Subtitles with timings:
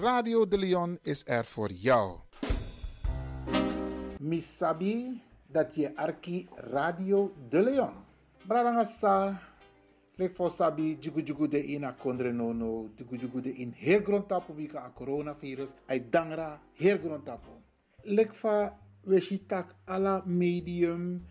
[0.00, 2.18] Radio de Leon is er voor jou.
[4.18, 7.92] Misabi dat je arki Radio de Leon.
[8.86, 9.40] Sa
[10.14, 12.88] lek for sabi jugu de in a kondre no no
[13.42, 17.50] de in her grond tapu bika a coronavirus ay dangra her grond tapu.
[18.02, 21.26] Lek fa we shitak ala medium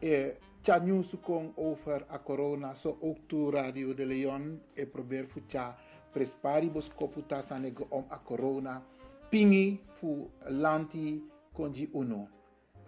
[0.00, 0.80] e tja
[1.22, 5.76] kong over a corona so ook to Radio de Leon e probeer tja
[6.16, 8.80] prespari bos koputa sanego om a corona
[9.30, 12.28] pingi fu lanti konji uno.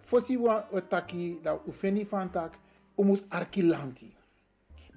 [0.01, 2.57] Fosi wa otaki da ufeni fantak
[2.97, 4.09] umus arki lanti.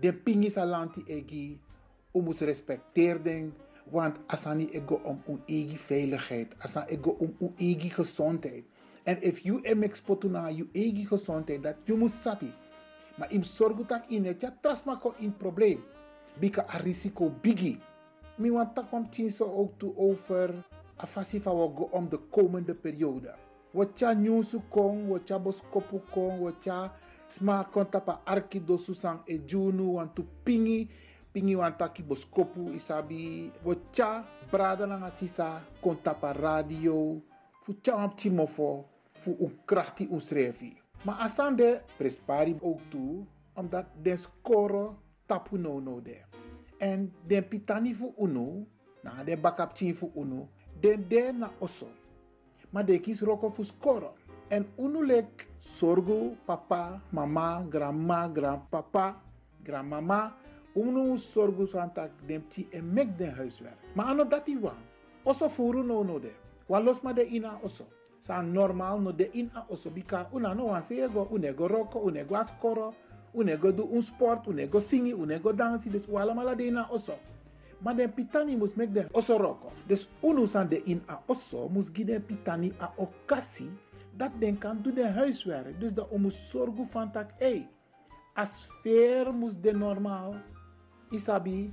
[0.00, 1.58] Den pingi sa lanti egi
[2.14, 3.52] umus respecteer den
[3.92, 8.64] want asani ego om un egi veiligheid, asan ego om un egi gezondheid.
[9.04, 12.52] En if you em exportu na you egi gezondheid dat you mus sapi.
[13.18, 15.84] Maar im sorgu tak in het ja trasma ko in probleem.
[16.40, 17.78] Bika a risico bigi.
[18.38, 20.64] Mi want kwam so ook toe over
[20.98, 23.34] a fasi van go om de komende periode.
[23.72, 26.92] Wat ja nyusu kong, wat ja boskopu kong, wat ja
[27.28, 30.88] sma konta pa arki dosu sang e junu want tu pingi
[31.32, 37.20] pingi wan taki boskopu isabi wat ja brada lang asisa konta pa radio
[37.62, 40.76] fu cha am timofo fu un krachti un srevi.
[41.04, 44.94] Maar asande prespari ook toe omdat den score
[45.26, 46.31] tapu no no de.
[46.82, 48.66] En den pitani fu uno,
[49.04, 50.48] na den bakap chin fu uno,
[50.80, 51.86] den de na oso.
[52.70, 53.62] Maar de kies roko fu.
[54.48, 59.22] En uno lek sorgo papa, mama, grandma, grandpapa,
[59.62, 60.34] grandmama.
[60.74, 63.78] Uno sorgo santak den ti en mek den huiswerk.
[63.94, 64.82] Maar ano dati wan.
[65.24, 66.32] Oso furu no no de.
[66.66, 67.84] Wan los ma de ina oso.
[68.20, 70.82] Sa normal no de in a oso bika una no wan
[72.04, 72.94] unego askoro,
[73.34, 77.18] unego do un sport, unego singi, unego dansi, dus wala mala de ina oso.
[77.82, 79.72] Maar den pitani mus mek de oso roko.
[79.86, 83.70] Dus unu san de in a oso mus gi den pitani a okasi
[84.16, 85.80] dat den kan doen de huiswerk.
[85.80, 87.68] Dus dat om zorgen van tak, hey,
[88.38, 90.34] a sfeer mus de normaal.
[91.10, 91.72] Isabi,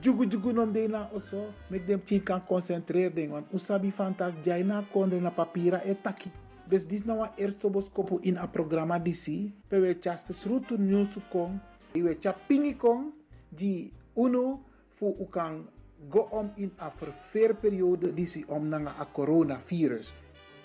[0.00, 4.14] jugu jugu nom de na oso, mek dem tien kan concentreer den, want usabi van
[4.14, 6.30] tak, jai na kondre na papira e taki.
[6.72, 11.18] Dus dis nou een eerste boskopu in a programma disi, pe we chas pesrutu news
[11.28, 11.58] kong,
[11.92, 13.10] we cha pingi kong,
[13.48, 14.62] di uno
[14.96, 15.66] fu u kan
[16.08, 20.12] go om in a verveerperiode disi om na a coronavirus.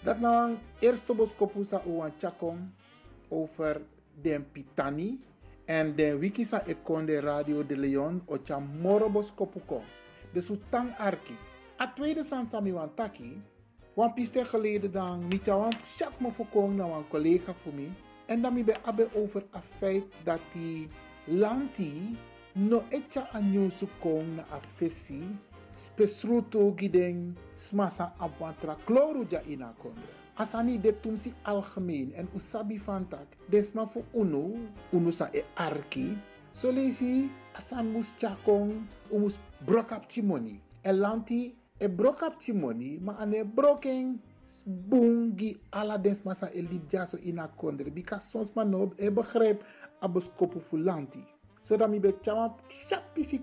[0.03, 2.71] Dat nou een eerste boskopu sa u an chakong
[3.27, 3.81] over
[4.21, 5.19] den pitani,
[5.65, 9.83] en den wiki sa ekonde Radio de Leon o cha moro boskopu kong.
[10.31, 10.49] Dus
[10.97, 11.35] arki.
[11.79, 13.41] A tweede san sami wan taki,
[13.97, 17.91] wan piste geleden dan niet een chat me voorkomen naar een collega voor mij.
[18.25, 20.87] En dan ben ik over het feit dat die
[21.23, 22.17] lanti
[22.53, 25.21] no etja anyosu kong na afesi
[25.75, 30.13] spesruto gideng smasa apwantra kloru ja ina kondre.
[30.33, 36.17] Asani de tumsi algemeen en usabi fantak desma fu unu unu sa e arki
[36.51, 38.73] so lesi asan mus chakong
[39.11, 44.19] umus brokap timoni elanti e brokap timoni ma ane broken
[44.65, 48.63] bungi ala dens masa e lip jaso ina kondre bika sons ma
[48.97, 49.63] e begrijp
[50.01, 51.23] abos kopu fulanti
[51.61, 52.55] so dan mi be chama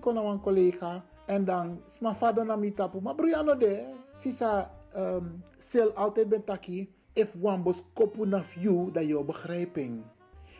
[0.01, 5.41] kona wan collega en dan sma fado na mi tapu ma briano de sisa um,
[5.57, 7.63] sel altijd ben taki if wan
[8.27, 10.03] na you dat je begrijping.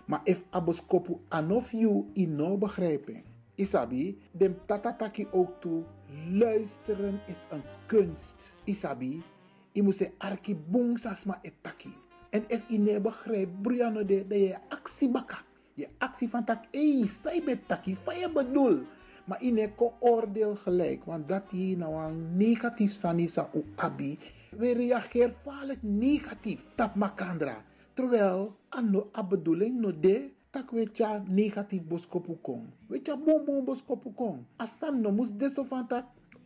[0.05, 5.83] Maar if abos kopu anof you in no begrijping Isabi, de tatataki ook toe.
[6.31, 8.55] Luisteren is een kunst.
[8.63, 9.23] Isabi,
[9.71, 11.93] je moet se arki boom sasma etaki.
[12.29, 15.37] En if je ne begrijpt, Briano de, dat je actie baka.
[15.73, 18.81] Je actie van tak, hey, zij betaki, van je bedoel.
[19.25, 24.17] Maar ne ko oordeel gelijk, want dat je nou een negatief sanisa u abi.
[24.51, 27.63] We reageren vaak negatief, tap makandra.
[27.93, 32.63] Terwijl, ano a bedoeling no de, tak we tja negatief boskopu kong.
[32.87, 34.47] We tja bom bom boskopu kong.
[34.55, 35.83] Asan no mus deso van.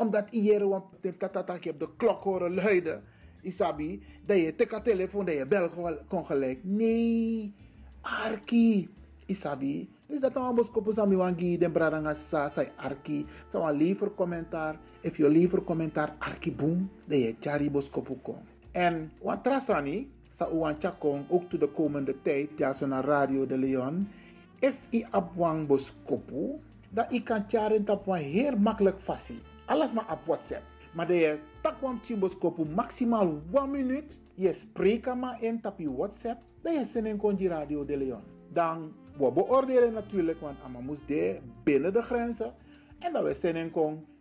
[0.02, 0.84] Omdat iere wan
[1.18, 3.04] tatatak je op de klok horen luiden.
[3.42, 5.70] Isabi, dat je teka telefoon, dat je bel
[6.08, 6.60] kon gelijk.
[6.64, 7.54] Nee,
[8.02, 8.90] arki.
[9.26, 13.26] Isabi, dus dat nou boskopu sami wangi den bradanga sa sai arki.
[13.48, 14.80] Sa wan liever commentaar.
[15.02, 18.42] If je liever commentaar arki boom, dat je tjari boskopu kong.
[18.72, 20.10] En wat trasani,
[20.40, 24.08] sa uwan chakong ook to de komende tijd, ja, zo naar Radio de Leon.
[24.60, 29.42] If i abwang bos kopu, dat kan charen tap wan heel makkelijk fasi.
[29.66, 30.64] Alles maar op WhatsApp.
[30.94, 32.38] Maar de je tak wan chimbos
[32.76, 34.18] maximaal 1 minuut.
[34.36, 36.42] Je spreekt maar in tap je WhatsApp.
[36.62, 38.24] Dat je zin in konji Radio de Leon.
[38.54, 42.54] Dan we beoordelen natuurlijk, want ama moest de binnen de grenzen.
[43.00, 43.72] En dat we zin in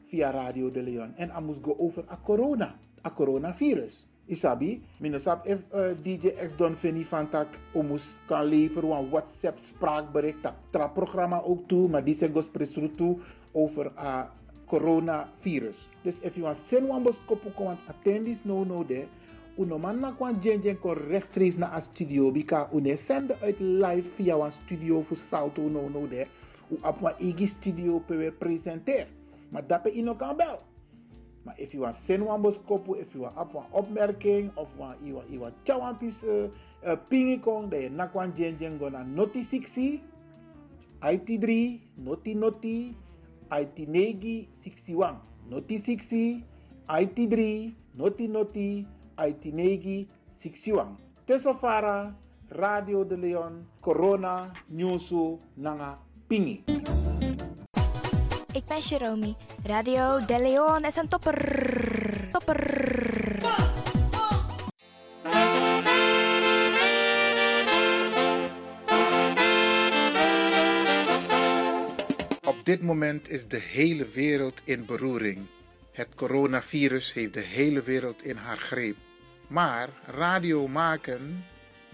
[0.06, 1.14] via Radio de Leon.
[1.16, 2.74] En I moest go over a corona,
[3.06, 4.06] a coronavirus.
[4.28, 9.58] Isabi, minosap if uh, DJ X Don Fini van tak omus kan leveren een WhatsApp
[9.58, 13.16] spraakbericht, dat tra programma ook toe, maar die zijn gospresru toe
[13.52, 14.28] over uh,
[14.68, 15.88] coronavirus.
[16.04, 17.48] Dus if you want send one bos kopu
[17.88, 19.08] attend this no no there,
[19.56, 23.60] uno man na kwan jen jen kon rechtstreeks naar a studio, bika une sende uit
[23.60, 26.28] live via een studio voor salto no no there,
[26.68, 29.06] u op een igi studio pe presenter.
[29.48, 30.67] Maar dat ino kan bel.
[31.48, 34.68] Maar if you want send one bos kopu, if you want op een opmerking of
[34.76, 36.52] want you want chawan pis uh,
[36.84, 39.96] uh, pingi kong, nakwan jen jen go na noti 60,
[41.00, 41.48] IT3,
[42.04, 42.96] noti noti,
[43.48, 45.16] IT9 61,
[45.48, 46.44] noti 60,
[46.84, 48.86] IT3, noti noti,
[49.16, 50.06] IT9
[50.36, 51.00] 61.
[51.24, 52.12] Tesofara,
[52.52, 55.96] Radio de Leon, Corona, Newsu, Nanga,
[56.28, 57.47] Pingi.
[58.52, 59.34] Ik ben Jerome.
[59.64, 61.38] Radio De Leon is een topper.
[62.32, 62.60] Topper.
[72.44, 75.46] Op dit moment is de hele wereld in beroering.
[75.92, 78.96] Het coronavirus heeft de hele wereld in haar greep.
[79.46, 81.44] Maar radio maken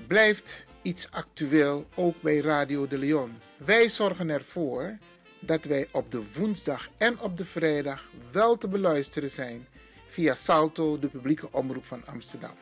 [0.06, 3.32] blijft iets actueel ook bij Radio de Leon.
[3.56, 4.98] Wij zorgen ervoor
[5.46, 9.66] dat wij op de woensdag en op de vrijdag wel te beluisteren zijn
[10.10, 12.54] via Salto, de publieke omroep van Amsterdam.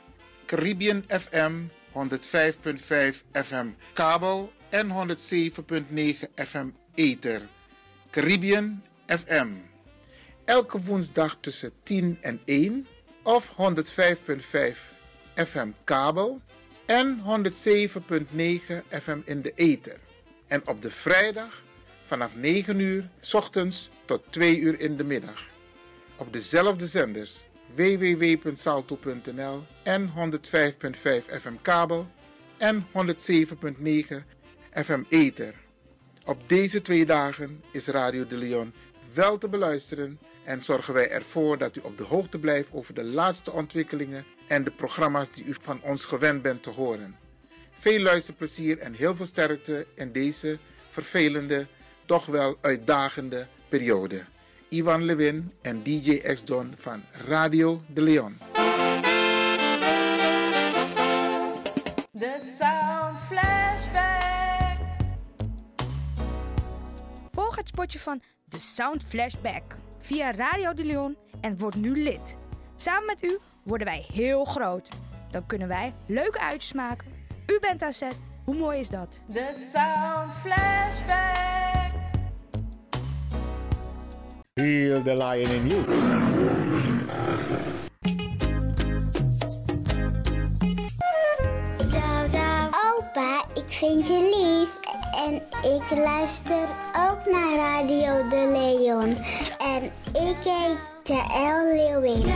[0.46, 1.52] Caribbean FM
[1.92, 7.40] 105.5 FM kabel en 107.9 FM ether.
[8.10, 9.48] Caribbean FM.
[10.44, 12.86] Elke woensdag tussen 10 en 1
[13.22, 14.92] of 105.5
[15.34, 16.40] FM kabel
[16.86, 19.98] en 107.9 FM in de ether.
[20.46, 21.62] En op de vrijdag
[22.12, 25.44] vanaf 9 uur s ochtends tot 2 uur in de middag.
[26.16, 27.44] Op dezelfde zenders
[27.74, 30.14] www.salto.nl en 105.5
[31.40, 32.06] FM kabel
[32.56, 32.92] en 107.9
[34.72, 35.54] FM ether.
[36.24, 38.72] Op deze twee dagen is Radio de Leon
[39.14, 43.04] wel te beluisteren en zorgen wij ervoor dat u op de hoogte blijft over de
[43.04, 47.16] laatste ontwikkelingen en de programma's die u van ons gewend bent te horen.
[47.72, 50.58] Veel luisterplezier en heel veel sterkte in deze
[50.90, 51.66] vervelende,
[52.06, 54.24] toch wel uitdagende periode.
[54.68, 58.38] Ivan Levin en DJ X-Don van Radio de Leon.
[62.18, 64.78] The Sound Flashback.
[67.32, 69.62] Volg het spotje van The Sound Flashback
[69.98, 72.36] via Radio de Leon en word nu lid.
[72.76, 74.88] Samen met u worden wij heel groot.
[75.30, 77.06] Dan kunnen wij leuke uitjes maken.
[77.46, 78.22] U bent aan zet.
[78.44, 79.22] Hoe mooi is dat?
[79.32, 81.61] The Sound Flashback.
[84.56, 85.82] Heal the lion in you.
[91.88, 92.70] Zou, zou.
[92.92, 94.70] Opa, ik vind je lief.
[95.26, 95.34] En
[95.74, 99.16] ik luister ook naar Radio de Leon.
[99.58, 102.34] En ik heet Jaël Leeuwin.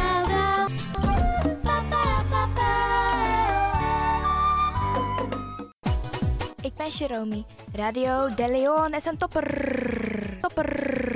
[6.60, 7.44] Ik ben Jerome.
[7.72, 10.38] Radio De Leon is een topper.
[10.40, 11.15] Topper.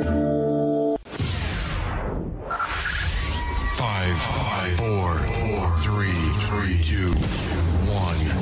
[4.81, 6.09] 4, 4, 3,
[6.49, 7.13] 3, 2, 1,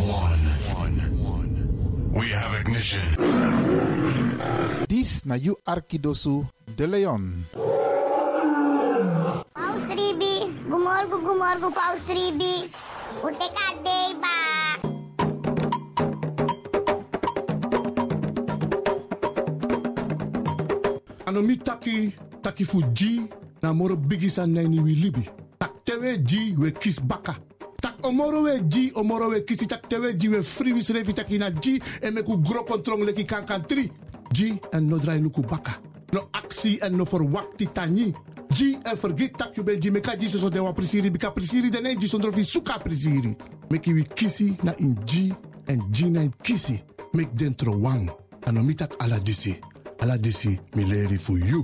[0.08, 0.40] 1,
[0.72, 2.12] 1, 1.
[2.16, 3.04] We have ignition.
[4.88, 7.44] This is Nayu Arkidosu de Leon.
[9.52, 12.72] Paus Ribi, Gumorgo, Gumorgo, Paus Ribi.
[13.20, 14.36] Uteka Deba.
[21.26, 23.28] Anomitaki, Takifuji,
[23.62, 25.28] Namoro Bigisan Nani Wilibi.
[25.80, 27.40] Tak tewe G we kis baka.
[27.80, 31.38] Tak omoro we G, omoro we kisi tak tewe G we free wis revi taki
[31.40, 33.90] na G, en me ku gro kontrong leki kan kan tri.
[34.34, 35.80] G en no drai luku baka.
[36.12, 38.12] No aksi en no verwakti tani.
[38.52, 41.70] G en vergeet tak you ben G, meka G so de wan prisiri, bika prisiri
[41.70, 43.38] den G sondro fi suka prisiri.
[43.70, 45.32] Meki kisi na in G,
[45.68, 46.84] en G na in kisi.
[47.14, 48.12] Mek dentro wang.
[48.46, 49.56] Ano mi tak ala disi.
[50.02, 51.64] Ala disi mi leri for you.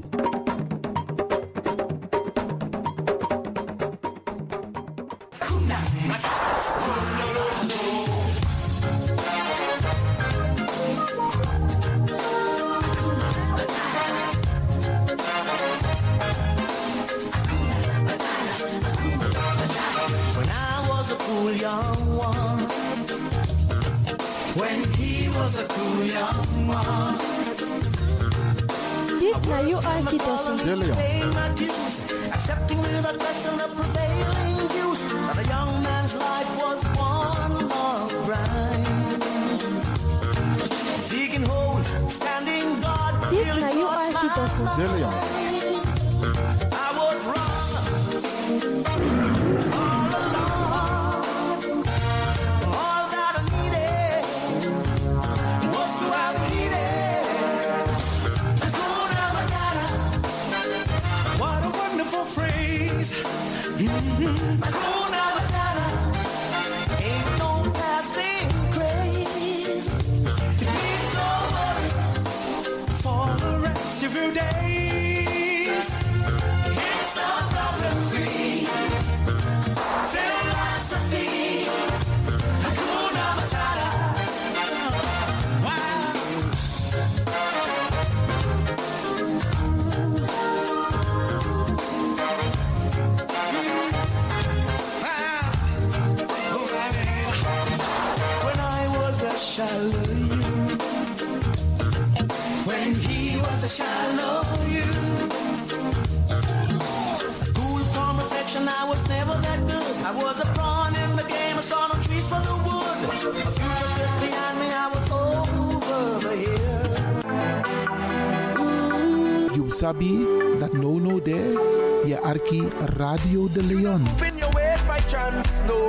[119.96, 120.28] Sabi
[120.60, 121.74] dat no no there.
[122.06, 124.06] Je Arki Radio de Leon.
[124.24, 125.88] In your ways by chance, no.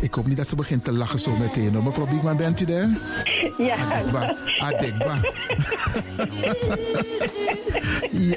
[0.00, 1.74] Ik hoop niet dat ze begint te lachen zo meteen.
[1.74, 1.82] hoor.
[1.82, 2.88] Mevrouw Biekman, bent u daar?
[3.58, 3.76] Ja.
[3.76, 4.36] Adekba.
[4.58, 5.20] Adekba.
[8.30, 8.36] ja.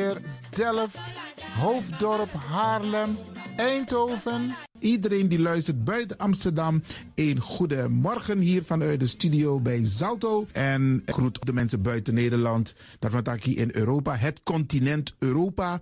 [0.01, 1.13] Zoetermeer, Delft,
[1.59, 3.17] Hoofddorp, Haarlem,
[3.55, 4.55] Eindhoven.
[4.79, 6.83] Iedereen die luistert buiten Amsterdam,
[7.15, 10.45] een goede morgen hier vanuit de studio bij Zalto.
[10.51, 15.81] En groet de mensen buiten Nederland, dat hier in Europa, het continent Europa.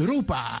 [0.00, 0.60] Europa.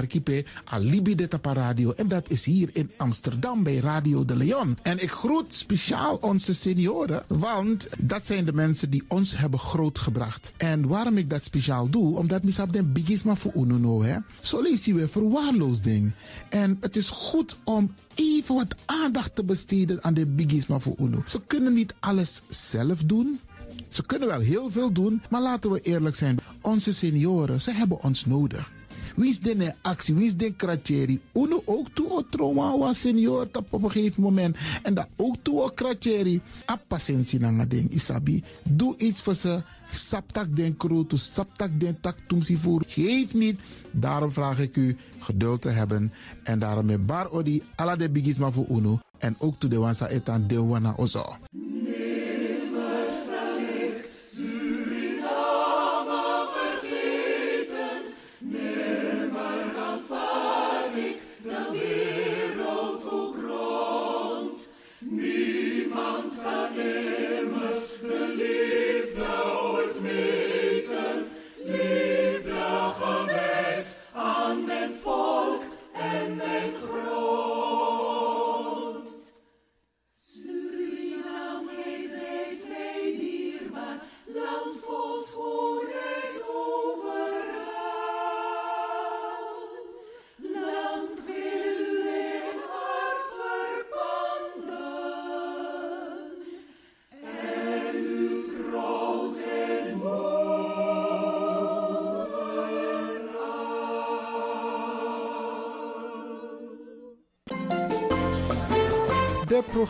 [0.01, 1.93] archipel Alibi de Tapa Radio.
[1.95, 4.77] En dat is hier in Amsterdam bij Radio de Leon.
[4.81, 10.53] En ik groet speciaal onze senioren, want dat zijn de mensen die ons hebben grootgebracht.
[10.57, 14.17] En waarom ik dat speciaal doe, omdat misap den bigisma voor ununo, hè.
[14.39, 16.11] Zo lezen we verwaarloosding.
[16.49, 21.23] En het is goed om even wat aandacht te besteden aan de bigisma voor uno.
[21.25, 23.39] Ze kunnen niet alles zelf doen.
[23.89, 26.37] Ze kunnen wel heel veel doen, maar laten we eerlijk zijn.
[26.61, 28.71] Onze senioren, ze hebben ons nodig.
[29.21, 30.15] Wie is de actie?
[30.15, 31.21] Wie is de kratjeri?
[31.33, 34.57] Uno ook toe o trauma senior op een gegeven moment.
[34.83, 36.41] En dat ook toe o kratjeri.
[36.69, 38.43] A patiëntie na ding isabi.
[38.63, 39.61] Doe iets voor ze.
[39.91, 42.83] Saptak den kroto, saptak den tak tumsi voer.
[42.87, 43.59] Geef niet.
[43.91, 46.11] Daarom vraag ik u geduld te hebben.
[46.43, 48.99] En daarom met bar odi ala de bigisma voor uno.
[49.17, 51.37] En ook toe de wansa etan de wana ozo.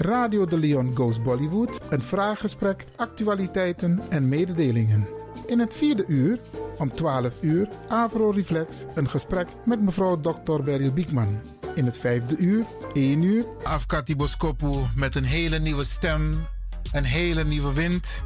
[0.00, 5.06] Radio de Leon Goes Bollywood, een vraaggesprek, actualiteiten en mededelingen.
[5.46, 6.40] In het vierde uur,
[6.78, 10.62] om 12 uur, Avro Reflex, een gesprek met mevrouw Dr.
[10.62, 11.40] Beryl Biekman.
[11.74, 16.46] In het vijfde uur, 1 uur, Afkati Boskopu met een hele nieuwe stem,
[16.92, 18.24] een hele nieuwe wind.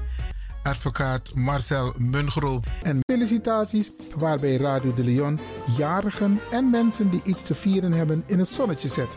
[0.63, 2.61] Advocaat Marcel Mungro.
[2.83, 5.41] En felicitaties waarbij Radio de Leon
[5.77, 9.09] jarigen en mensen die iets te vieren hebben in het zonnetje zet.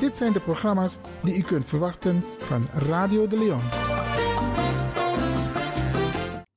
[0.00, 3.60] Dit zijn de programma's die u kunt verwachten van Radio de Leon.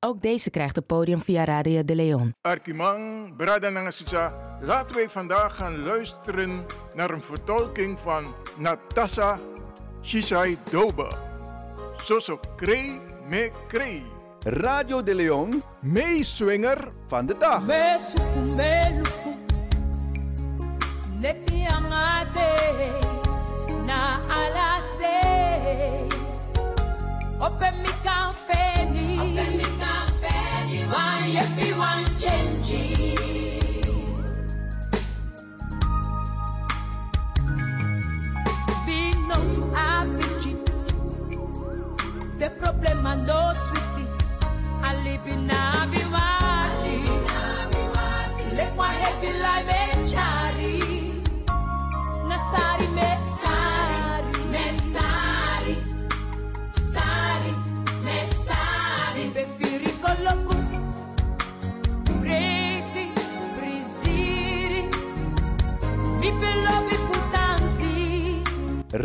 [0.00, 2.34] Ook deze krijgt het podium via Radio de Leon.
[2.40, 9.38] Arkimang, Brada Nangasitsa, laten wij vandaag gaan luisteren naar een vertolking van Natasha
[10.02, 11.08] Shisai Dobe.
[11.96, 14.04] Soso Kree me Kree.
[14.44, 17.62] Radio de Leon, meeswinger van de dag.
[21.20, 23.15] Nepi angade
[23.86, 25.16] Na alase.
[27.46, 32.84] Open mi kan feni Open mi kan feni Wan yepi wan chenji
[38.86, 40.52] Be no to abiji
[42.38, 44.08] The problem and no sweetie.
[44.88, 46.96] Alipina biwati
[48.56, 49.95] Lekwa hepi lai mechari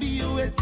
[0.00, 0.59] Ya sabi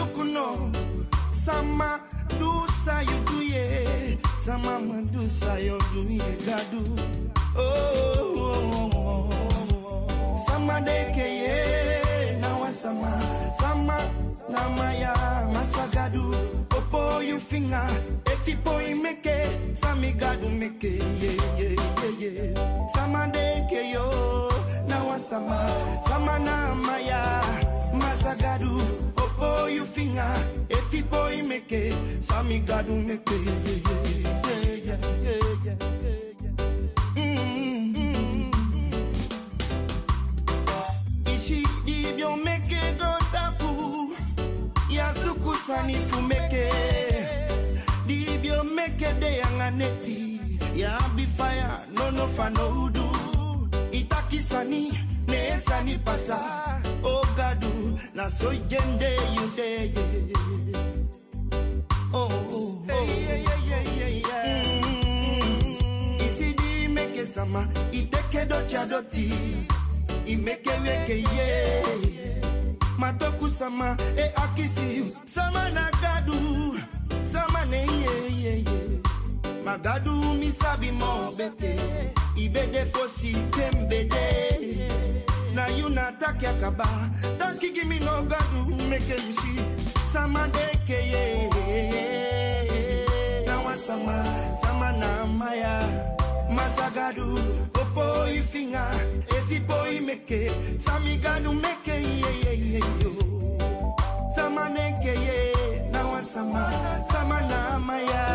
[0.00, 0.72] lukuno.
[1.32, 2.00] Sama
[2.38, 2.50] do
[2.84, 4.18] sa you do ye.
[4.38, 6.82] Sama mandu sa you do ye gadu.
[7.56, 7.64] Oh,
[8.36, 10.36] oh, oh, oh.
[10.46, 11.58] Sama deke ye
[12.40, 13.12] na sama
[13.60, 13.98] sama
[14.48, 15.14] nama ya
[15.52, 16.24] masagadu.
[16.76, 17.88] Opo you finger
[18.26, 19.36] if you boy make
[19.74, 22.54] sami gadu make ye ye ye ye.
[22.94, 24.06] Sama deke yo
[24.88, 25.60] na sama
[26.08, 27.22] sama nama ya
[27.92, 29.19] masagadu.
[29.40, 30.34] Opo you finger.
[30.68, 33.96] If you boy make sami gadu make ye ye ye
[34.44, 35.72] ye ye ye.
[41.34, 44.14] Ishi dibyo meke go tapu.
[44.90, 46.70] Ya suku sani fumeke
[48.06, 50.40] Dibyo meke de yanganeti
[50.74, 53.06] Ya bi fire no no fa no udu
[53.92, 54.40] Itaki
[55.58, 56.38] sani ne sani pasa
[57.02, 59.92] Ogadu na so jende yude
[62.12, 62.82] Oh oh oh.
[62.88, 64.82] Hey, yeah, yeah, yeah, yeah.
[64.82, 66.18] Mm.
[66.20, 69.32] Isidi meke sama iteke do chadoti
[70.26, 71.82] imeke weke ye.
[72.98, 76.78] Matoku sama e akisi sama na gadu
[77.24, 79.00] sama ne ye ye ye.
[79.64, 80.10] Magadu
[80.40, 81.76] misabi mo bete
[82.36, 86.88] ibede fosi kembede now you not take your kaba.
[87.38, 89.52] Taki give me no gadu, make him she.
[90.12, 90.98] Sama deke.
[91.12, 91.50] ye.
[93.46, 94.24] Now sama,
[94.62, 95.76] sama na maya.
[96.50, 97.38] Masagadu,
[97.80, 98.84] opo ifinga,
[99.38, 103.12] efipo imeke, samigadu meke ye ye ye yo.
[104.34, 105.38] Sama neke ye,
[105.92, 106.64] na wasama,
[107.10, 108.29] sama na maya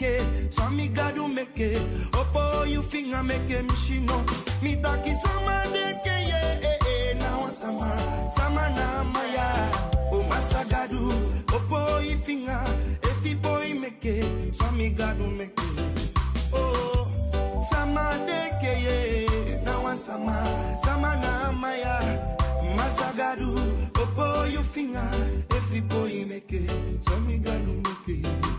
[0.00, 0.52] make it.
[0.52, 1.80] So me God do make it.
[2.14, 3.62] Up all you finger make it.
[3.62, 4.24] Me she know.
[4.62, 7.10] Me taki sama deke yeah eh eh.
[7.10, 7.90] eh now sama
[8.36, 9.48] sama na maya.
[10.12, 11.52] Oh masagadu.
[11.54, 12.60] Up all you finger.
[13.02, 14.54] If you boy make it.
[14.54, 16.16] So me God do make it.
[16.52, 17.08] Oh
[17.70, 19.62] sama neke yeah.
[19.64, 20.36] Now sama
[20.84, 21.96] sama na maya.
[22.76, 23.50] Masagadu,
[24.00, 25.10] up all your finger,
[25.50, 26.70] every boy make it,
[27.02, 28.49] so me gonna make it.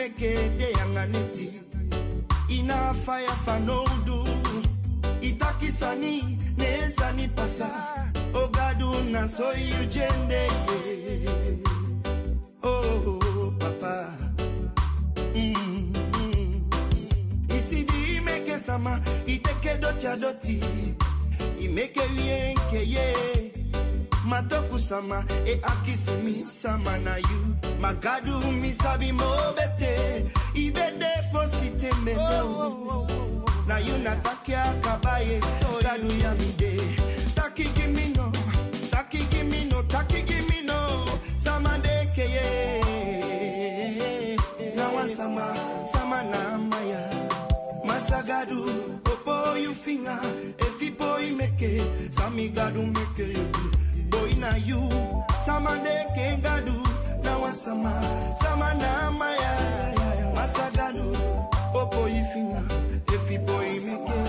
[0.00, 1.60] Dimyo meke de yanganeti,
[2.48, 4.24] ina fire fanoudu,
[5.20, 7.68] itakisani nezani pasa,
[8.34, 10.48] ogadu na so you jende.
[12.62, 14.16] Oh, papa.
[15.34, 16.62] Mm, mm.
[17.58, 20.60] Isidi imeke sama, iteke docha doti,
[21.60, 23.59] imeke wienke ye.
[24.30, 27.56] Matoku sama, e akisimi sama na you.
[27.80, 32.20] Magadu misabi mobete, ibede fosite meno.
[32.20, 35.40] Oh, oh, oh, na you na taki akabaye,
[35.82, 36.80] gadu ya mide.
[37.34, 38.32] Taki gimme no,
[38.92, 41.06] taki gimme no, taki gimme no.
[41.36, 42.46] Sama deke ye.
[44.76, 45.54] Nawa sama,
[45.92, 47.10] sama na maya.
[47.84, 48.60] Masagadu,
[49.04, 50.20] opo you finger,
[50.58, 53.34] efi boy meke, sami gadu meke
[54.10, 54.80] boy na you.
[55.44, 56.78] Sama deke gadu
[57.24, 57.94] na wasama.
[58.42, 59.54] Sama na maya
[60.36, 61.06] masaganu
[61.72, 62.62] popo ifinga
[63.14, 64.20] efi boy meke.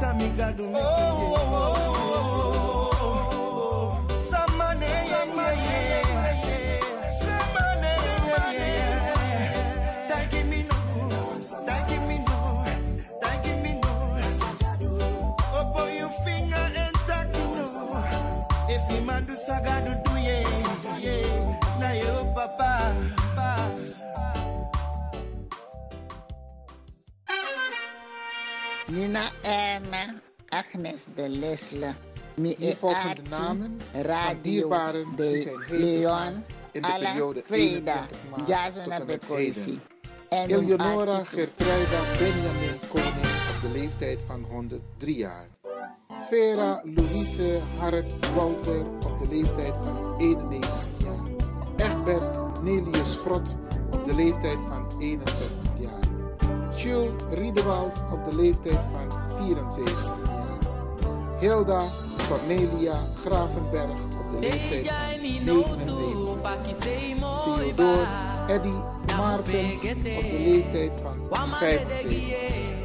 [0.00, 0.82] Sami gadu meke.
[0.82, 1.76] Oh, oh, oh, oh.
[1.96, 2.55] oh, oh.
[19.46, 20.42] sagado doye
[21.78, 22.92] na yo papa
[28.88, 31.94] Nina Erna, Agnes de Lesle,
[32.36, 34.68] Mie volgende namen Radio
[35.16, 38.06] de Leon, in de periode Freda,
[38.86, 39.80] en Bekoisi,
[40.30, 43.25] Eleonora Gertruida Benjamin Koning
[43.56, 45.48] op de leeftijd van 103 jaar.
[46.28, 51.26] Vera Louise Harrit Wouter op de leeftijd van 91 jaar.
[51.76, 53.56] Egbert Nelius Grot
[53.90, 56.00] op de leeftijd van 61 jaar.
[56.76, 60.58] Jules Riedewald op de leeftijd van 74 jaar.
[61.40, 61.82] Hilda
[62.28, 66.18] Cornelia Gravenberg op de leeftijd van 79
[67.18, 67.56] jaar.
[67.56, 68.06] Theodor
[68.48, 68.76] Eddy
[69.16, 72.75] Maartens op de leeftijd van 75 jaar.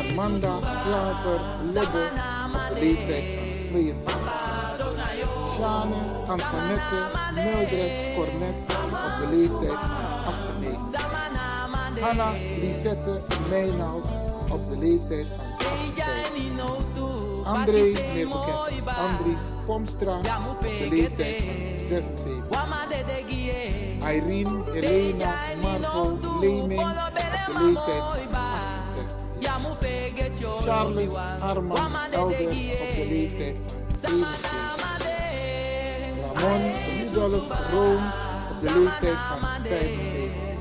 [0.07, 1.39] Armanda Klaver
[1.73, 2.09] Lebbe
[2.45, 5.23] op de leeftijd van 82 jaar.
[5.55, 5.95] Shane
[6.27, 6.99] Antoinette
[7.33, 8.55] Mildred Cornet
[9.05, 12.01] op de leeftijd van 98 jaar.
[12.01, 12.31] Hanna
[12.61, 17.55] Lisette Meijnaus op de leeftijd van 58 jaar.
[17.55, 24.13] André, meer bekend als Andries Pomstra, op de leeftijd van 76 jaar.
[24.13, 28.35] Irene Helena Margot Leeming op de leeftijd van
[28.85, 29.59] 68 jaar.
[30.61, 32.49] Charles Arman Elder op
[32.95, 33.55] de leeftijd
[34.01, 34.83] van 71
[36.33, 38.03] Ramon Rudolf Room
[38.51, 40.53] op de leeftijd van 75 jaar.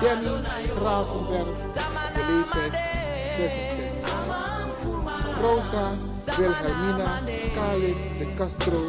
[0.00, 2.97] Danny Gravenberg op de leeftijd van
[3.38, 5.40] 66 jaar.
[5.40, 5.90] Rosa
[6.36, 7.06] Wilhelmina
[7.54, 8.80] Calis de Castro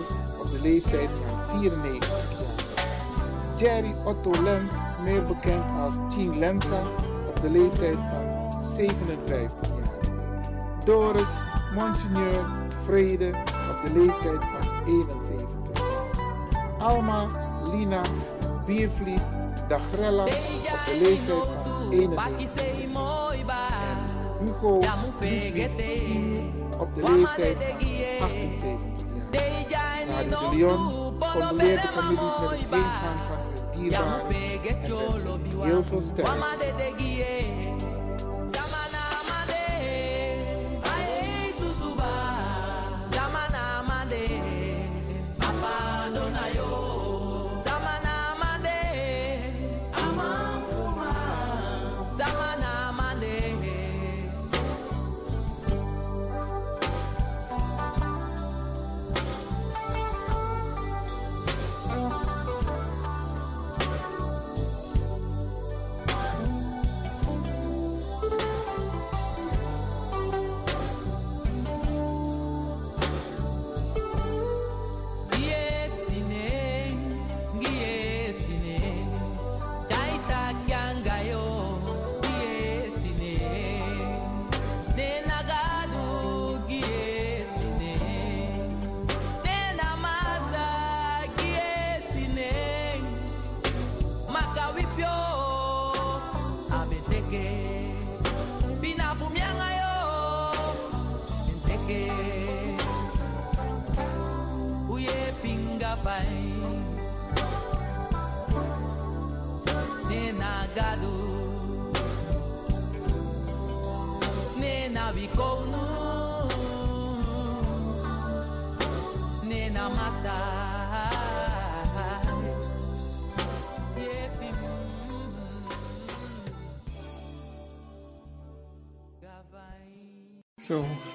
[0.41, 3.57] op de leeftijd van 94 jaar.
[3.57, 6.81] Jerry Otto Lens, meer bekend als Jean Lenza,
[7.27, 10.15] op de leeftijd van 57 jaar.
[10.85, 11.33] Doris
[11.73, 12.45] Monseigneur
[12.85, 13.27] Vrede
[13.69, 16.77] op de leeftijd van 71 jaar.
[16.79, 17.25] Alma
[17.71, 18.01] Lina
[18.65, 19.25] Biervliet
[19.67, 20.29] Dagrella op
[20.85, 22.78] de leeftijd van 91
[24.39, 24.77] Hugo
[26.79, 27.61] op de leeftijd
[28.19, 30.07] van 78 jaar.
[30.09, 35.61] Radio de Leon condoleert de families met het ingaan van hun dierbaren en wenst hen
[35.61, 36.31] heel veel sterkte.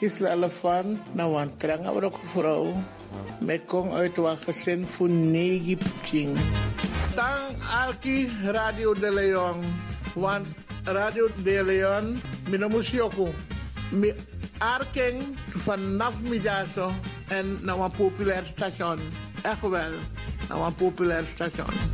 [0.05, 2.83] Zo, Gisela Elefant, nou een trange ook vrouw.
[3.41, 6.39] Met kom uit wat gezin voor negen pching.
[7.15, 9.65] Tang Alki Radio de Leon.
[10.15, 10.47] Want
[10.83, 13.35] Radio de Leon, mina musioko.
[13.91, 14.13] Mi
[14.59, 16.93] arking vanaf middag
[17.29, 18.99] en nou een populair station.
[19.43, 19.93] Echt wel,
[20.49, 21.94] nou een populair station.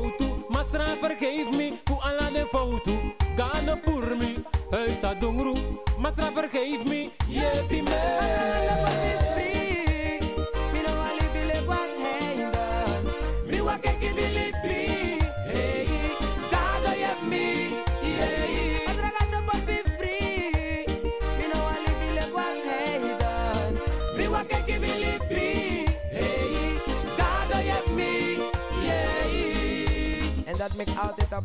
[0.71, 0.77] tu.
[0.77, 1.79] Masra vergeef me.
[1.85, 2.91] Fu alla de foto.
[3.35, 4.43] Gada por mi.
[4.71, 5.53] Hey ta dungru.
[5.97, 7.11] Masra vergeef me.
[7.27, 8.60] Yepi me.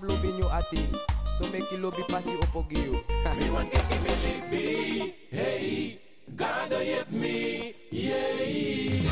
[0.01, 0.89] Maakt altijd een bloed in je ati.
[1.39, 3.05] Zo make je lobby passie op ook je.
[3.39, 5.15] Me want keki me lipi.
[5.31, 6.01] Hey,
[6.37, 7.75] God help me.
[7.91, 9.11] Yeah.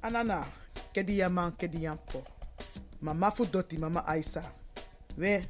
[0.00, 0.44] Anana,
[0.92, 2.22] kedi ya man, kedi ya po.
[3.00, 4.42] Mama fu doti, mama Aisa.
[5.16, 5.42] We,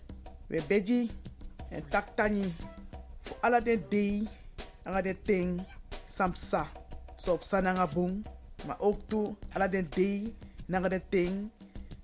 [0.49, 1.11] we beji,
[1.71, 2.45] en tak tani.
[3.23, 4.27] Fu ala den dei,
[4.85, 5.61] anga den ting,
[6.07, 6.67] samsa.
[7.17, 8.25] So op sa nanga bung,
[8.67, 10.35] maar ook toe, ala den dei,
[10.69, 11.51] nanga den ting,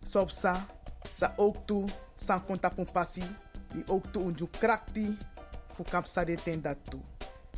[0.04, 0.56] so op sa.
[1.36, 1.86] Ook toe,
[2.16, 3.22] san konta pasi.
[3.72, 5.16] Die ook toe unju krakti,
[5.74, 7.00] fu kap sa den ten dat toe.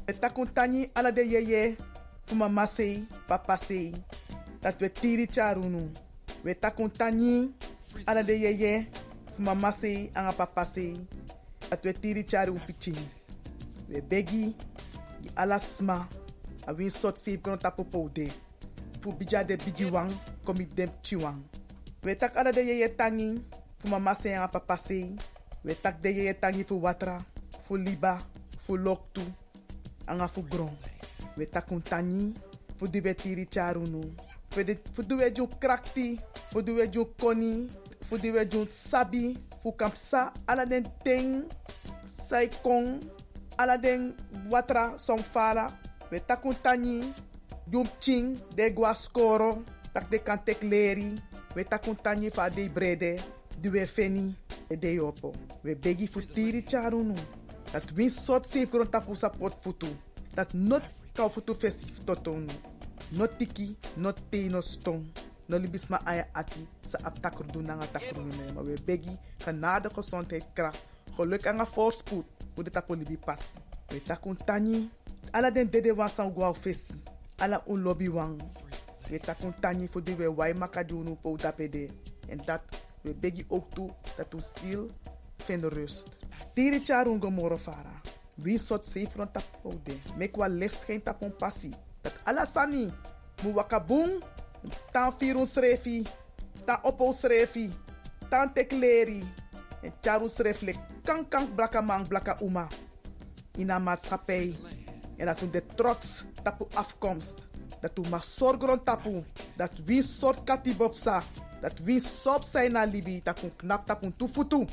[0.07, 1.77] We takontani ala de yeye,
[2.27, 3.93] fu mama sei, papa sei.
[4.61, 5.91] Dat we tiri charunu.
[6.43, 7.55] We takontani
[8.05, 8.87] ala de yeye,
[9.35, 10.93] fu mama sei, anga papa sei.
[11.71, 12.97] Dat we tiri charu pichin.
[13.89, 14.55] We begi,
[15.23, 16.07] di ala sma,
[16.67, 17.87] a win sot kono tapo.
[19.01, 20.11] Fu bija de bigi wang,
[20.45, 21.40] komi dem chiwang.
[22.05, 23.40] We tak ala de ye tangi
[23.78, 25.16] fu mama se anga papa se.
[25.64, 27.18] We tak de ye tangi fu watra,
[27.66, 28.18] fu liba,
[28.61, 29.22] fu loktu,
[30.07, 30.76] anga fu gron.
[31.36, 32.34] We tak un tangi
[32.76, 34.03] fu di tiri charunu.
[34.51, 36.18] Fu de duwe ju krakti,
[36.51, 37.68] fu duwe ju koni,
[38.03, 41.45] fu duwe ju sabi, fu kampsa ala den ting,
[42.20, 42.51] sai
[43.59, 44.14] ala den
[44.51, 45.72] watra song fala.
[46.11, 47.01] We tak un tangi,
[47.99, 49.64] ching, de gua skoro,
[49.95, 51.14] tak de kan tek leri,
[51.55, 53.14] we tak un tangi fa de brede,
[53.62, 54.34] duwe feni,
[54.68, 55.32] e de yopo.
[55.62, 57.14] We begi fu tiri charunu.
[57.72, 59.86] Dat win sot safe grond tapu sapot futu.
[60.34, 60.82] Dat not
[61.14, 62.51] kau futu festif totonu.
[63.14, 65.07] Not tiki, not te, no stong.
[65.47, 68.53] No libis ma aya ati, sa ap takru doen nanga takru ne.
[68.55, 70.86] Maar we begi, genade, gezondheid, kracht,
[71.16, 72.24] geluk en voorspoed.
[72.55, 73.53] Hoe de tapu libi passi.
[73.88, 74.88] We takun tani,
[75.30, 76.95] ala den dede wan san guau fesi.
[77.38, 78.40] Ala un lobby wang.
[79.11, 81.89] We takun tani voor die we makadunu po dapede.
[82.29, 82.61] En dat
[83.01, 84.91] we begi ook toe dat u ziel
[85.37, 86.19] vindt rust.
[86.55, 88.01] Tiri charun gomoro fara.
[88.35, 89.97] Wie sot seifron tapo de.
[90.17, 91.73] Mek wa licht geen tapon passi.
[92.01, 92.93] Dat alasani.
[93.43, 94.23] Mu wakabung.
[94.93, 96.03] Tan firun srefi.
[96.65, 97.71] Tan opo srefi.
[98.29, 99.23] Tan tekleri.
[99.83, 100.77] En charun sreflek.
[101.03, 102.67] Kan kan blaka blaka uma.
[103.55, 104.57] In een maatschappij.
[105.17, 107.53] En dat u de trots tapu afkomst.
[107.81, 109.25] Dat u mag zorgen tapu.
[109.57, 111.23] Dat wie soort katibopsa.
[111.61, 113.21] Dat wie sop zijn na libi.
[113.23, 114.67] Dat u knap tufutu.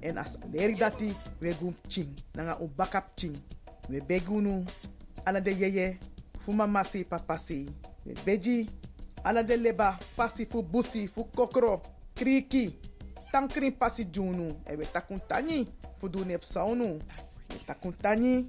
[0.00, 2.08] En as leri dati, we gum ching.
[2.32, 3.36] Nanga un bakap ching.
[3.88, 4.64] We begunu.
[5.24, 5.98] Ala de yeye.
[6.38, 7.68] Fu mama si papa si.
[8.02, 8.68] We beji.
[9.22, 9.98] Ala de leba.
[10.16, 11.08] Pasi fu busi.
[11.08, 11.80] Fu kokro.
[12.14, 12.78] Kriki.
[13.32, 14.56] Tankrin pasi junu.
[14.66, 15.68] E we takun tani.
[15.98, 16.98] Fu du nep saunu.
[17.50, 18.46] We takun tani.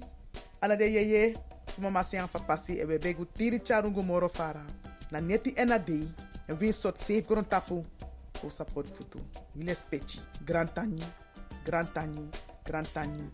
[0.60, 1.34] Ala de yeye.
[1.74, 2.78] Fu mama si an papa si.
[2.78, 4.64] E we begu tiri charungu moro fara.
[5.10, 6.12] Na neti ena dei.
[6.46, 7.84] En win sot safe gron tapu.
[8.32, 9.18] Fu support futu.
[9.54, 10.20] Wile spechi.
[10.44, 11.02] Grand tani.
[11.64, 12.28] Grand Tani,
[12.64, 13.30] Grand Tani.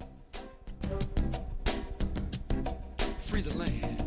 [3.19, 4.07] Free the land.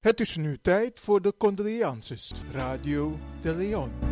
[0.00, 2.32] Het is nu tijd voor de condolences.
[2.52, 4.07] Radio de Leon.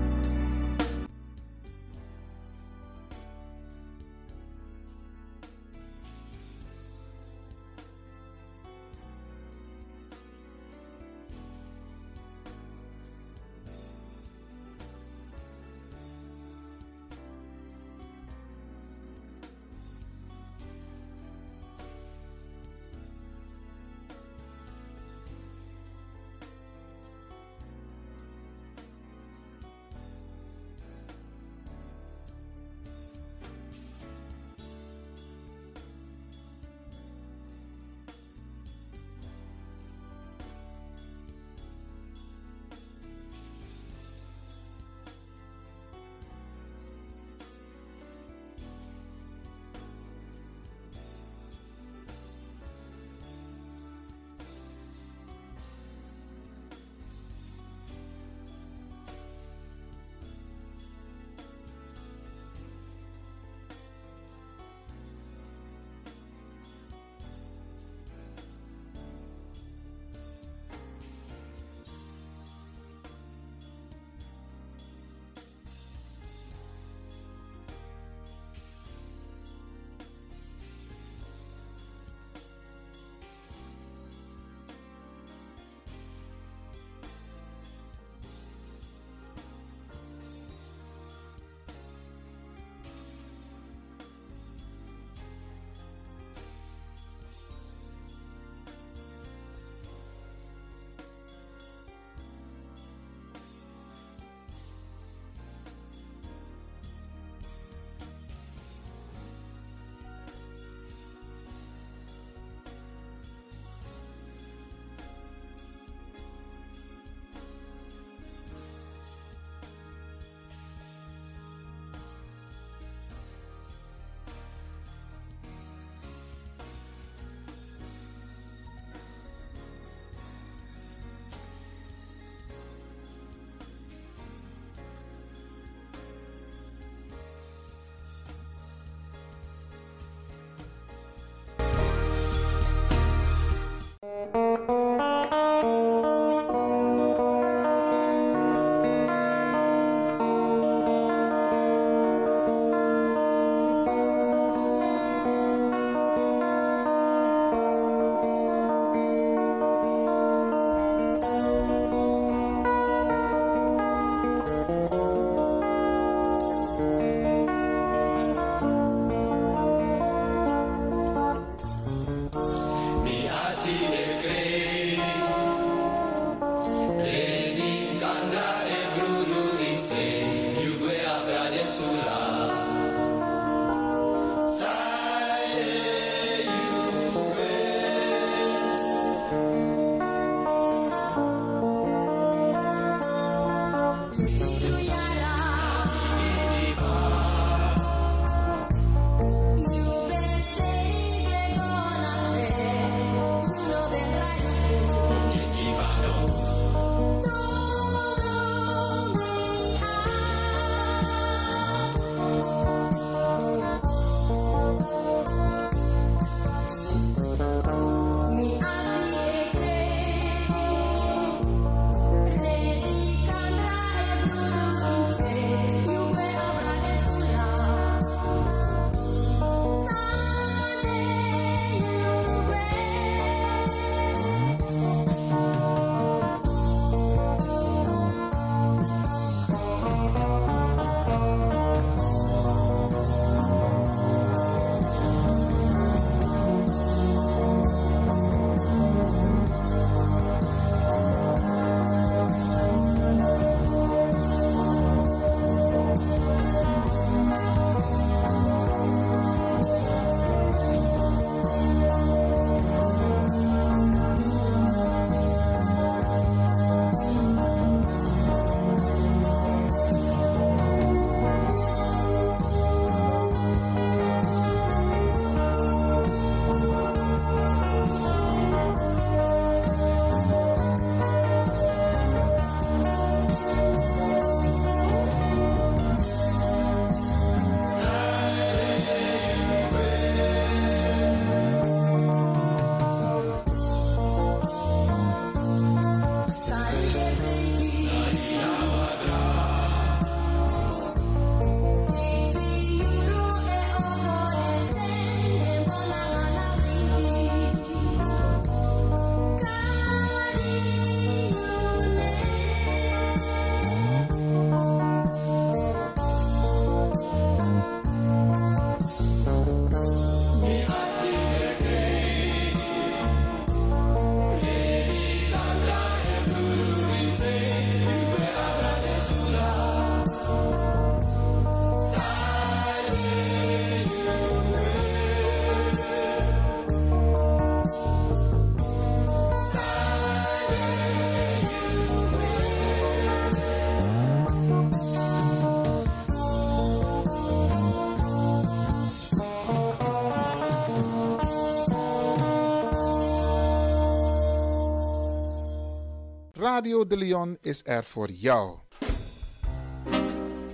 [356.57, 358.57] Radio de Leon is er voor jou.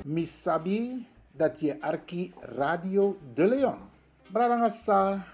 [0.05, 3.78] Misabi dat je arki Radio de Leon.
[4.32, 5.26] Bradangasa,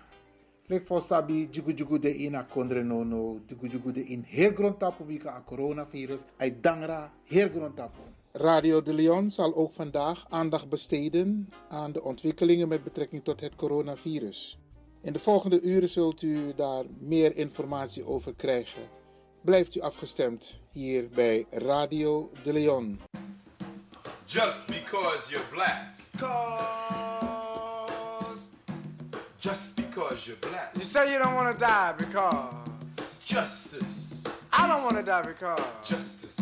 [0.67, 5.05] lek for sabi jugu jugu de ina kondre nono, jugu jugu de in heel grondtapu
[5.05, 8.01] bika a coronavirus, ay dangra heel grondtapu.
[8.33, 13.55] Radio de Leon zal ook vandaag aandacht besteden aan de ontwikkelingen met betrekking tot het
[13.55, 14.59] coronavirus.
[15.01, 18.83] In de volgende uren zult u daar meer informatie over krijgen.
[19.49, 23.01] Blijft u afgestemd hier bij Radio de Leon.
[24.25, 25.83] Just because you're black.
[26.19, 27.09] Cause.
[29.39, 30.71] Just because you're black.
[30.75, 32.55] You say you don't want to die because.
[33.25, 34.23] Justice.
[34.53, 35.63] I don't want to die because.
[35.85, 36.37] Justice.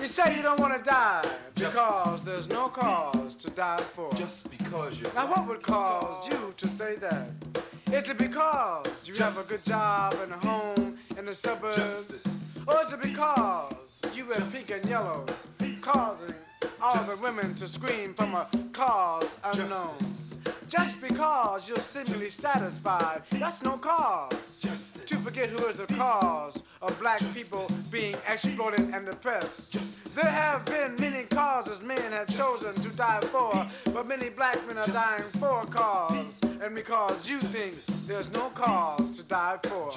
[0.00, 1.22] You say you don't want to die
[1.54, 1.80] Justice.
[1.80, 4.12] because there's no cause to die for.
[4.14, 5.36] Just because you're Now, black.
[5.36, 7.28] what would cause you to say that?
[7.92, 11.76] Is it because you have a good job and a home in the suburbs?
[11.76, 12.47] Justice.
[12.68, 13.72] Or is it because
[14.14, 15.30] you wear pink and yellows,
[15.80, 16.34] causing
[16.82, 19.96] all the women to scream from a cause unknown?
[20.68, 24.32] Just because you're seemingly satisfied, that's no cause.
[25.06, 30.14] To forget who is the cause of black people being exploited and oppressed.
[30.14, 34.76] There have been many causes men have chosen to die for, but many black men
[34.76, 39.90] are dying for a cause, and because you think there's no cause to die for.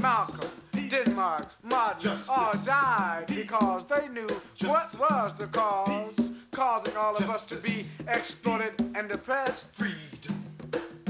[0.00, 0.50] Malcolm,
[0.92, 4.26] Denmark, Martin all died because they knew
[4.66, 6.14] what was the cause,
[6.50, 9.64] causing all of us to be exploited and oppressed.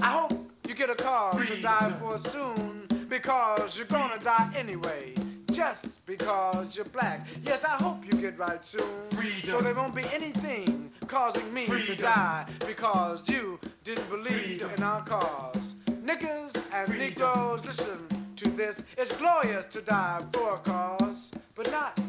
[0.00, 5.14] I hope you get a cause to die for soon because you're gonna die anyway.
[5.50, 7.26] Just because you're black.
[7.44, 9.08] Yes, I hope you get right soon.
[9.10, 9.50] Freedom.
[9.50, 15.02] So there won't be anything causing me to die because you didn't believe in our
[15.02, 15.74] cause.
[16.04, 18.76] Niggers and Negroes, listen to this.
[18.96, 22.00] It's glorious to die for a cause, but not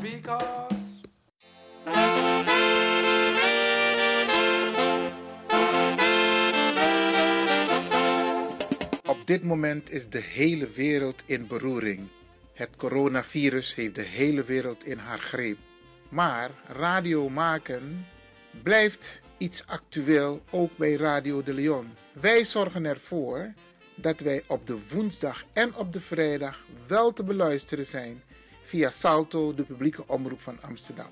[0.00, 0.80] because.
[9.06, 12.08] Op dit moment is de hele wereld in beroering.
[12.54, 15.58] Het coronavirus heeft de hele wereld in haar greep.
[16.08, 18.06] Maar radio maken
[18.62, 21.86] blijft iets actueel ook bij Radio de Leon.
[22.12, 23.52] Wij zorgen ervoor
[23.94, 28.22] dat wij op de woensdag en op de vrijdag wel te beluisteren zijn
[28.64, 31.10] via Salto, de publieke omroep van Amsterdam.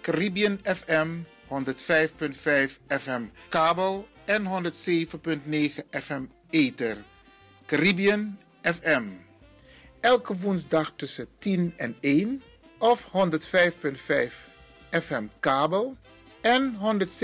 [0.00, 1.08] Caribbean FM
[1.48, 6.96] 105.5 FM kabel en 107.9 FM ether.
[7.66, 9.02] Caribbean FM.
[10.00, 12.42] Elke woensdag tussen 10 en 1
[12.78, 14.50] of 105.5
[14.90, 15.96] FM kabel
[16.40, 16.78] en
[17.08, 17.18] 107.9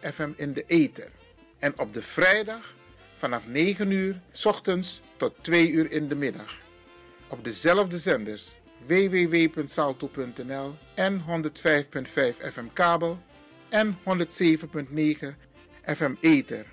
[0.00, 1.10] FM in de ether.
[1.58, 2.74] En op de vrijdag
[3.26, 6.56] vanaf 9 uur 's ochtends tot 2 uur in de middag.
[7.28, 8.56] Op dezelfde zenders
[8.86, 11.24] www.salto.nl en 105.5
[12.52, 13.18] FM kabel
[13.68, 14.04] en 107.9
[15.84, 16.66] FM ether.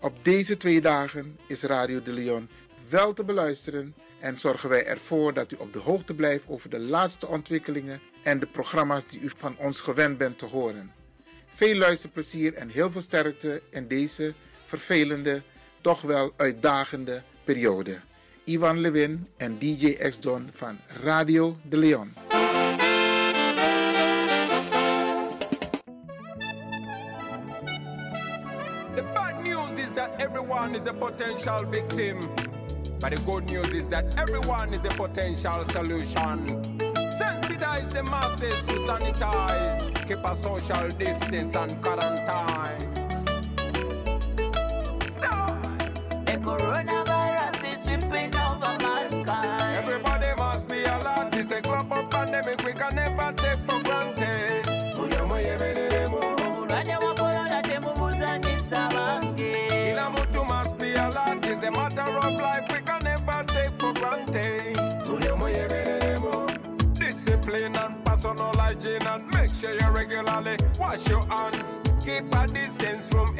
[0.00, 2.48] Op deze twee dagen is Radio de Leon
[2.88, 6.80] wel te beluisteren en zorgen wij ervoor dat u op de hoogte blijft over de
[6.80, 10.92] laatste ontwikkelingen en de programma's die u van ons gewend bent te horen.
[11.48, 14.34] Veel luisterplezier en heel veel sterkte in deze
[14.70, 15.42] vervelende,
[15.80, 17.98] toch wel uitdagende periode.
[18.44, 22.12] Ivan Lewin en DJ X-Don van Radio de Leon.
[28.94, 32.18] The bad news is that everyone is a potential victim.
[33.00, 36.46] But the good news is that everyone is a potential solution.
[37.10, 42.99] Sensitize the masses to sanitize, keep a social distance and quarantine.
[46.42, 49.76] Coronavirus is sweeping over mankind.
[49.76, 51.34] Everybody must be alert.
[51.34, 54.66] It's a global pandemic we can never take for granted.
[60.10, 61.44] Mtu must be alert.
[61.46, 64.76] It's a matter of life we can never take for granted.
[66.94, 71.80] Discipline and personal hygiene and make sure you regularly wash your hands.
[72.04, 73.36] Keep a distance from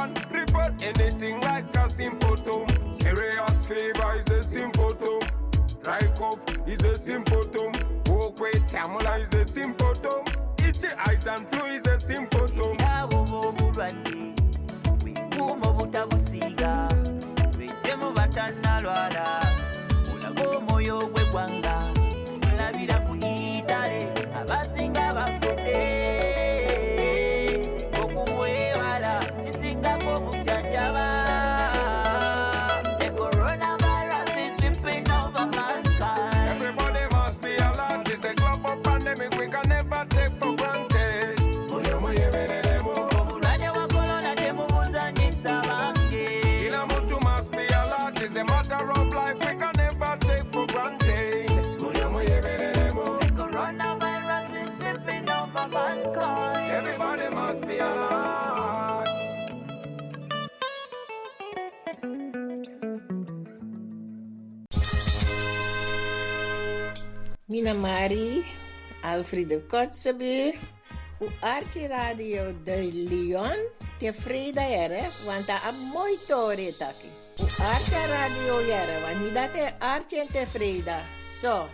[0.00, 0.40] everyone.
[0.40, 2.66] Report anything like a symptom.
[2.90, 5.20] Serious fever is a symptom.
[5.82, 7.72] Dry cough is a symptom.
[8.06, 10.24] Walk with tamula is a symptom.
[10.58, 12.76] Itchy eyes and flu is a symptom.
[15.00, 16.88] Bwekuuma obutabusiiga
[21.12, 21.74] gw'eggwanga
[22.48, 25.99] olabira ku itale abasinga bafudde
[67.50, 68.44] Mina Mari,
[69.02, 70.54] Alfredo Kotzebue,
[71.18, 73.58] u Arte Radio de Leon,
[73.98, 77.10] te jere, want daar moi mooi taki.
[77.42, 81.02] U Arte Radio jere, want mi date arte te frida.
[81.40, 81.66] So,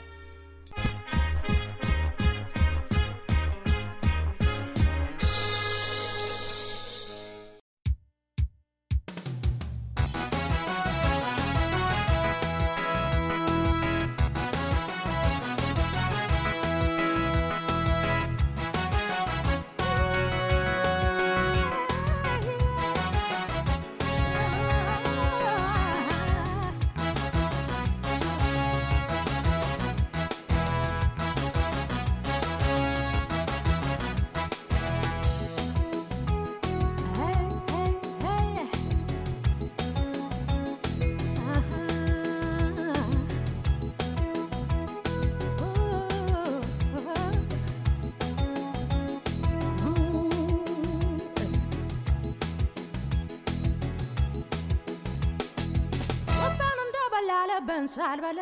[57.87, 58.41] እንሳ አልበላ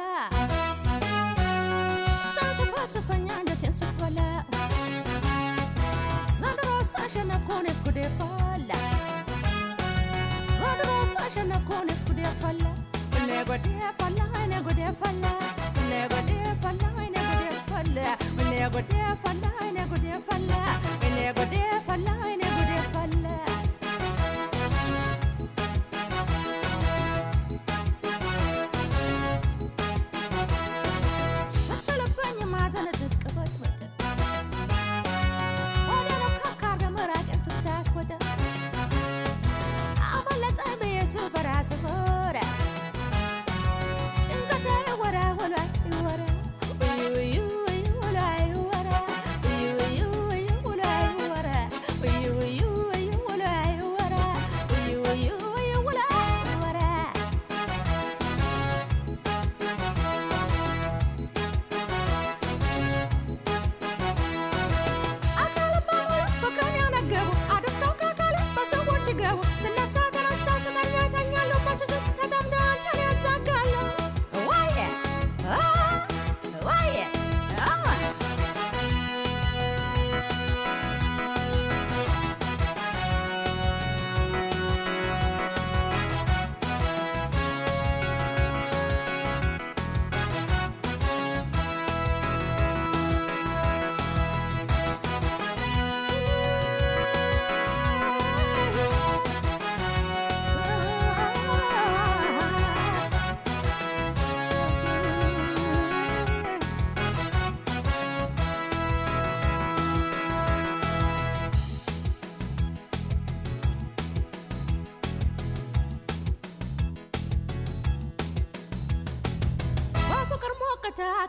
[2.58, 4.20] ስታስፋስፈኛ አንጀቴን ስትበላ
[6.40, 8.70] ዘንድሮስ አሸነፍኩን ስኩዴ ፈላ
[10.60, 12.62] ዘንድሮስ አሸነፍኩን ስኩዴ ፈላ
[13.20, 13.68] እኔ ጎዴ
[14.00, 15.24] ፈላ እኔ ጎዴ ፈላ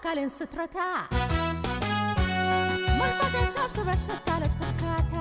[0.07, 0.77] አካሌን ስትረታ
[2.99, 5.13] መንፈሴን ሰብስበህ ስታለብስ እርካታ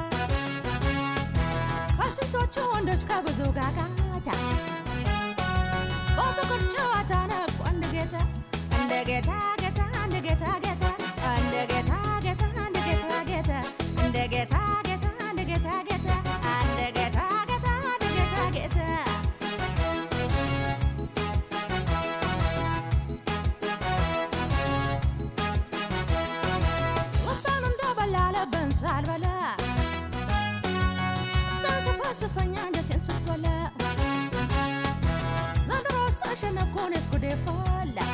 [1.98, 3.83] ከስንቶቹ ወንዶች ከብዙ ጋጋታ
[32.20, 33.70] sufanyanja tensu twala.
[35.66, 36.36] Zandrosa
[37.10, 38.06] kude fala.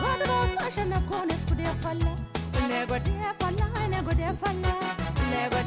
[0.00, 2.12] Zandrosa shana kones kude fala
[2.68, 3.66] nego de fala.
[5.30, 5.62] Nego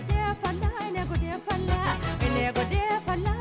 [0.00, 1.78] de fala nego de fala.
[2.34, 3.32] Nego de fala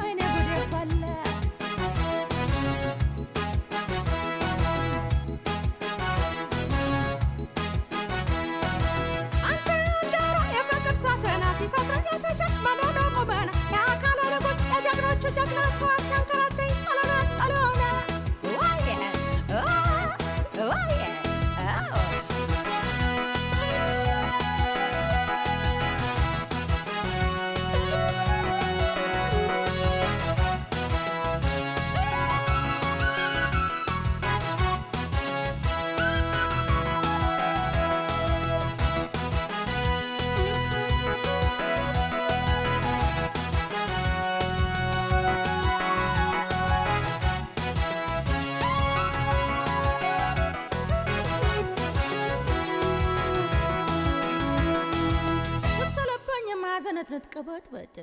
[57.16, 57.96] ስትቅበጥበጥ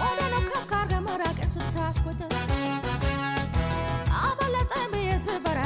[0.00, 2.20] ወደ ነካካር መራቅን ስታስወጥ
[4.20, 5.60] አበለጠኝ ብዬ ስበራ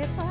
[0.00, 0.29] if I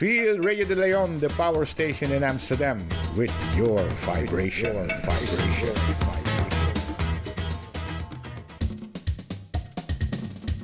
[0.00, 2.82] Feel Radio de Leon, the power station in Amsterdam,
[3.18, 4.74] with your vibration.
[4.74, 5.74] Your vibration.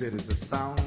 [0.00, 0.85] There is a sound